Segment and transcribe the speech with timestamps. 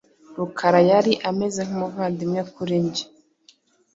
[0.37, 3.05] Rukara yari ameze nkumuvandimwe kuri njye.